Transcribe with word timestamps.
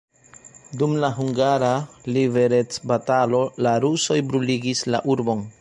Dum 0.81 0.95
la 1.03 1.11
hungara 1.17 1.69
liberecbatalo 2.17 3.45
la 3.67 3.77
rusoj 3.87 4.21
bruligis 4.31 4.87
la 4.95 5.07
urbon. 5.17 5.47